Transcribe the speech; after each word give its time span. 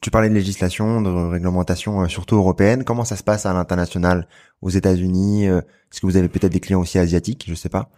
Tu 0.00 0.10
parlais 0.10 0.30
de 0.30 0.34
législation, 0.34 1.02
de 1.02 1.10
réglementation, 1.10 2.00
euh, 2.00 2.08
surtout 2.08 2.36
européenne. 2.36 2.84
Comment 2.84 3.04
ça 3.04 3.16
se 3.16 3.22
passe 3.22 3.44
à 3.44 3.52
l'international, 3.52 4.26
aux 4.62 4.70
États-Unis 4.70 5.46
euh, 5.46 5.58
Est-ce 5.58 6.00
que 6.00 6.06
vous 6.06 6.16
avez 6.16 6.28
peut-être 6.28 6.52
des 6.52 6.60
clients 6.60 6.80
aussi 6.80 6.98
asiatiques 6.98 7.44
Je 7.46 7.54
sais 7.54 7.68
pas. 7.68 7.90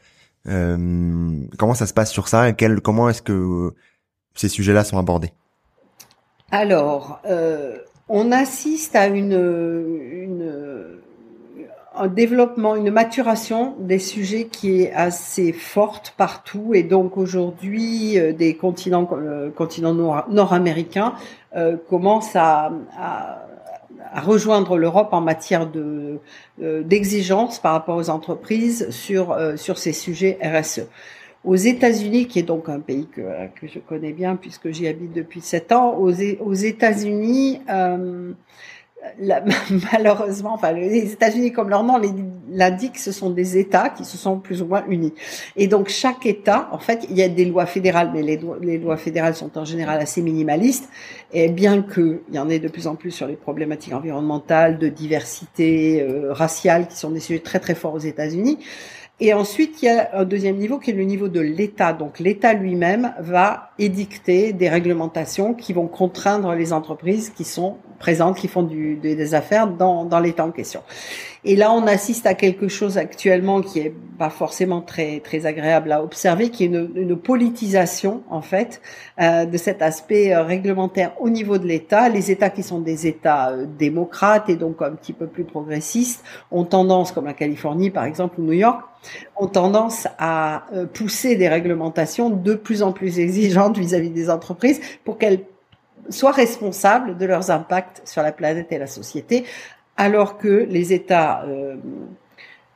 Euh, 0.49 1.39
comment 1.59 1.75
ça 1.75 1.87
se 1.87 1.95
passe 1.95 2.11
sur 2.11 2.27
ça 2.27 2.53
Comment 2.83 3.09
est-ce 3.09 3.23
que 3.23 3.73
ces 4.35 4.49
sujets-là 4.49 4.83
sont 4.83 4.99
abordés? 4.99 5.33
Alors, 6.51 7.23
on 8.09 8.33
assiste 8.33 8.97
à 8.97 9.07
une 9.07 10.22
un 11.97 12.09
développement, 12.09 12.75
une 12.77 12.91
maturation 12.91 13.75
des 13.79 13.99
sujets 13.99 14.47
qui 14.47 14.83
est 14.83 14.93
assez 14.93 15.53
forte 15.53 16.15
partout 16.17 16.73
et 16.75 16.83
donc 16.83 17.17
aujourd'hui 17.17 18.19
euh, 18.19 18.33
des 18.33 18.57
continents 18.57 19.09
euh, 19.13 19.51
continents 19.51 19.95
nord-américains 20.29 21.15
euh, 21.57 21.77
commencent 21.89 22.37
à, 22.37 22.73
à, 22.99 23.47
à 24.13 24.21
rejoindre 24.21 24.77
l'Europe 24.77 25.09
en 25.13 25.21
matière 25.21 25.67
de 25.71 26.19
euh, 26.63 26.83
d'exigence 26.83 27.59
par 27.59 27.73
rapport 27.73 27.97
aux 27.97 28.11
entreprises 28.11 28.91
sur 28.91 29.37
sur 29.57 29.79
ces 29.79 29.93
sujets 29.93 30.39
RSE. 30.43 30.87
Aux 31.45 31.57
États-Unis, 31.57 32.29
qui 32.29 32.39
est 32.39 32.45
donc 32.45 32.69
un 32.69 32.79
pays 32.79 33.09
que, 33.09 33.21
que 33.61 33.67
je 33.67 33.81
connais 33.81 34.13
bien 34.13 34.37
puisque 34.37 34.71
j'y 34.71 34.87
habite 34.87 35.13
depuis 35.13 35.41
sept 35.41 35.73
ans, 35.73 35.97
aux, 35.99 36.13
aux 36.13 36.55
États-Unis, 36.55 37.61
euh, 37.69 38.33
malheureusement, 39.93 40.55
enfin, 40.55 40.73
les 40.73 41.13
États-Unis, 41.13 41.53
comme 41.53 41.69
leur 41.69 41.83
nom 41.83 42.01
l'indique, 42.49 42.99
ce 42.99 43.11
sont 43.11 43.31
des 43.31 43.59
États 43.59 43.89
qui 43.89 44.05
se 44.05 44.17
sont 44.17 44.39
plus 44.39 44.63
ou 44.63 44.67
moins 44.67 44.85
unis. 44.89 45.13
Et 45.57 45.67
donc, 45.67 45.89
chaque 45.89 46.25
État, 46.25 46.69
en 46.73 46.79
fait, 46.79 47.07
il 47.11 47.17
y 47.17 47.23
a 47.23 47.29
des 47.29 47.45
lois 47.45 47.67
fédérales, 47.67 48.11
mais 48.13 48.23
les, 48.23 48.41
les 48.61 48.79
lois 48.79 48.97
fédérales 48.97 49.35
sont 49.35 49.59
en 49.59 49.65
général 49.65 50.01
assez 50.01 50.23
minimalistes. 50.23 50.89
Et 51.33 51.49
bien 51.49 51.83
qu'il 51.83 52.21
y 52.33 52.39
en 52.39 52.49
ait 52.49 52.61
de 52.61 52.69
plus 52.69 52.87
en 52.87 52.95
plus 52.95 53.11
sur 53.11 53.27
les 53.27 53.37
problématiques 53.37 53.95
environnementales, 53.95 54.79
de 54.79 54.89
diversité 54.89 56.03
euh, 56.03 56.33
raciale, 56.33 56.87
qui 56.89 56.97
sont 56.97 57.11
des 57.11 57.21
sujets 57.21 57.41
très 57.41 57.59
très 57.59 57.75
forts 57.75 57.95
aux 57.95 57.99
États-Unis, 57.99 58.59
et 59.25 59.35
ensuite, 59.35 59.81
il 59.83 59.85
y 59.85 59.89
a 59.89 60.11
un 60.15 60.25
deuxième 60.25 60.57
niveau 60.57 60.81
qui 60.81 60.91
est 60.91 60.95
le 60.95 61.05
niveau 61.05 61.29
de 61.29 61.39
l'État. 61.39 61.93
Donc 61.93 62.19
l'État 62.19 62.55
lui-même 62.55 63.15
va 63.21 63.71
édicter 63.79 64.53
des 64.53 64.69
réglementations 64.69 65.55
qui 65.55 65.73
vont 65.73 65.87
contraindre 65.87 66.53
les 66.55 66.73
entreprises 66.73 67.31
qui 67.31 67.45
sont 67.45 67.77
présentes, 68.03 68.37
qui 68.37 68.49
font 68.49 68.65
des 68.65 69.35
affaires 69.35 69.69
dans, 69.69 70.05
dans 70.05 70.19
l'État 70.19 70.45
en 70.45 70.51
question. 70.51 70.83
Et 71.45 71.57
là, 71.57 71.73
on 71.73 71.87
assiste 71.87 72.27
à 72.27 72.35
quelque 72.35 72.69
chose 72.69 72.99
actuellement 72.99 73.63
qui 73.63 73.81
est 73.81 73.95
pas 74.19 74.31
forcément 74.31 74.81
très 74.81 75.21
très 75.21 75.45
agréable 75.47 75.91
à 75.91 76.03
observer, 76.03 76.51
qui 76.51 76.65
est 76.65 76.67
une, 76.67 76.91
une 76.95 77.17
politisation 77.17 78.23
en 78.31 78.43
fait 78.43 78.81
euh, 79.21 79.45
de 79.45 79.57
cet 79.57 79.83
aspect 79.83 80.33
euh, 80.33 80.43
réglementaire 80.45 81.13
au 81.21 81.31
niveau 81.31 81.59
de 81.59 81.67
l'État. 81.67 82.09
Les 82.09 82.31
États 82.31 82.51
qui 82.51 82.63
sont 82.63 82.81
des 82.81 83.07
États 83.07 83.51
euh, 83.51 83.67
démocrates 83.79 84.49
et 84.49 84.57
donc 84.57 84.83
un 84.83 84.93
petit 84.93 85.13
peu 85.13 85.27
plus 85.27 85.45
progressistes 85.45 86.23
ont 86.51 86.65
tendance, 86.65 87.11
comme 87.11 87.27
la 87.27 87.35
Californie 87.35 87.91
par 87.91 88.05
exemple 88.05 88.41
ou 88.41 88.45
New 88.45 88.59
York, 88.67 88.81
ont 89.37 89.49
tendance 89.49 90.07
à 90.19 90.65
euh, 90.75 90.87
pousser 90.87 91.37
des 91.37 91.49
réglementations 91.49 92.31
de 92.31 92.55
plus 92.55 92.83
en 92.83 92.93
plus 92.93 93.19
exigeantes 93.19 93.79
vis-à-vis 93.79 94.11
des 94.11 94.31
entreprises 94.31 94.81
pour 95.05 95.19
qu'elles 95.19 95.41
soient 96.13 96.33
responsables 96.33 97.17
de 97.17 97.27
leurs 97.27 97.51
impacts 97.51 98.03
sur 98.05 98.23
la 98.23 98.33
planète 98.33 98.73
et 98.73 98.79
la 98.79 98.87
société, 98.87 99.45
alors 99.97 100.39
que 100.39 100.67
les 100.69 100.93
États 100.93 101.45
euh, 101.45 101.77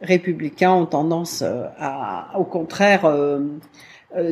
républicains 0.01 0.73
ont 0.73 0.87
tendance 0.87 1.43
euh, 1.43 1.65
à, 1.79 2.39
au 2.39 2.45
contraire, 2.45 3.11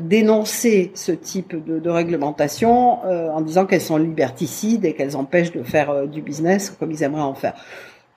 dénoncer 0.00 0.92
ce 0.94 1.12
type 1.12 1.54
de 1.62 1.90
réglementation 1.90 3.02
en 3.02 3.40
disant 3.42 3.66
qu'elles 3.66 3.82
sont 3.82 3.98
liberticides 3.98 4.86
et 4.86 4.94
qu'elles 4.94 5.14
empêchent 5.14 5.52
de 5.52 5.62
faire 5.62 6.06
du 6.06 6.22
business 6.22 6.70
comme 6.70 6.90
ils 6.90 7.02
aimeraient 7.02 7.20
en 7.20 7.34
faire. 7.34 7.54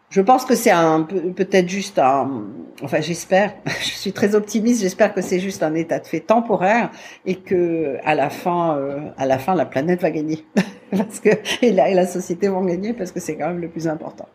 Je 0.10 0.22
pense 0.22 0.46
que 0.46 0.56
c'est 0.56 0.72
un 0.72 1.04
peut-être 1.04 1.68
juste 1.68 2.00
un, 2.00 2.46
enfin 2.82 3.02
j'espère, 3.02 3.56
je 3.66 3.90
suis 3.90 4.14
très 4.14 4.36
optimiste, 4.36 4.82
j'espère 4.82 5.14
que 5.14 5.22
c'est 5.22 5.40
juste 5.40 5.64
un 5.64 5.76
état 5.76 6.00
de 6.00 6.08
fait 6.08 6.22
temporaire 6.22 6.92
et 7.26 7.36
que 7.36 7.98
à 8.06 8.16
la 8.16 8.30
fin, 8.30 8.78
euh, 8.78 9.12
à 9.18 9.26
la 9.26 9.38
fin, 9.38 9.54
la 9.54 9.66
planète 9.66 10.02
va 10.02 10.12
gagner 10.12 10.46
parce 10.92 11.20
que 11.20 11.30
et 11.62 11.74
la, 11.74 11.90
et 11.90 11.94
la 11.94 12.08
société 12.08 12.48
vont 12.48 12.64
gagner 12.64 12.94
parce 12.94 13.12
que 13.12 13.20
c'est 13.20 13.36
quand 13.36 13.48
même 13.48 13.60
le 13.60 13.70
plus 13.70 13.88
important. 13.88 14.30